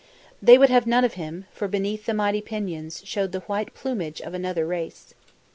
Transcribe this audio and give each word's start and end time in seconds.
"They 0.41 0.57
would 0.57 0.71
have 0.71 0.87
none 0.87 1.05
of 1.05 1.13
him, 1.13 1.45
for 1.51 1.67
beneath 1.67 2.07
the 2.07 2.15
mighty 2.15 2.41
pinions 2.41 3.03
showed 3.05 3.33
the 3.33 3.41
white 3.41 3.75
plumage 3.75 4.19
of 4.19 4.33
another 4.33 4.65
race. 4.65 5.13